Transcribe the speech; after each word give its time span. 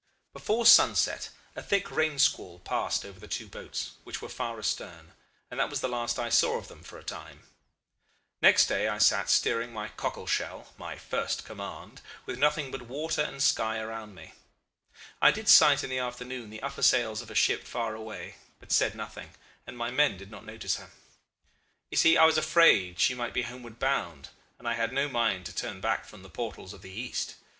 "Before 0.33 0.65
sunset 0.65 1.29
a 1.55 1.61
thick 1.61 1.91
rain 1.91 2.17
squall 2.17 2.57
passed 2.57 3.05
over 3.05 3.19
the 3.19 3.27
two 3.27 3.47
boats, 3.47 3.91
which 4.03 4.19
were 4.19 4.29
far 4.29 4.57
astern, 4.57 5.11
and 5.51 5.59
that 5.59 5.69
was 5.69 5.81
the 5.81 5.87
last 5.87 6.17
I 6.17 6.29
saw 6.29 6.57
of 6.57 6.69
them 6.69 6.81
for 6.81 6.97
a 6.97 7.03
time. 7.03 7.43
Next 8.41 8.65
day 8.65 8.87
I 8.87 8.97
sat 8.97 9.29
steering 9.29 9.71
my 9.71 9.89
cockle 9.89 10.25
shell 10.25 10.73
my 10.75 10.97
first 10.97 11.45
command 11.45 12.01
with 12.25 12.39
nothing 12.39 12.71
but 12.71 12.81
water 12.81 13.21
and 13.21 13.43
sky 13.43 13.77
around 13.77 14.15
me. 14.15 14.33
I 15.21 15.29
did 15.29 15.47
sight 15.47 15.83
in 15.83 15.91
the 15.91 15.99
afternoon 15.99 16.49
the 16.49 16.63
upper 16.63 16.81
sails 16.81 17.21
of 17.21 17.29
a 17.29 17.35
ship 17.35 17.65
far 17.67 17.93
away, 17.93 18.37
but 18.59 18.71
said 18.71 18.95
nothing, 18.95 19.35
and 19.67 19.77
my 19.77 19.91
men 19.91 20.17
did 20.17 20.31
not 20.31 20.45
notice 20.45 20.77
her. 20.77 20.89
You 21.91 21.97
see 21.97 22.17
I 22.17 22.25
was 22.25 22.39
afraid 22.39 22.99
she 22.99 23.13
might 23.13 23.35
be 23.35 23.43
homeward 23.43 23.77
bound, 23.77 24.29
and 24.57 24.67
I 24.67 24.73
had 24.73 24.93
no 24.93 25.07
mind 25.09 25.45
to 25.45 25.55
turn 25.55 25.79
back 25.79 26.05
from 26.05 26.23
the 26.23 26.27
portals 26.31 26.73
of 26.73 26.81
the 26.81 26.89
East. 26.89 27.35